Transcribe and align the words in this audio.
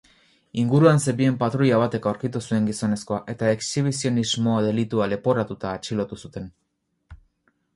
Inguruan 0.59 1.01
zebilen 1.09 1.35
patruila 1.43 1.81
batek 1.83 2.07
aurkitu 2.11 2.41
zuen 2.49 2.69
gizonezkoa 2.69 3.19
eta 3.35 3.51
exhibizionismo 3.57 4.57
delitua 4.69 5.09
leporatuta 5.13 5.75
atxilotu 5.79 6.19
zuten. 6.25 6.49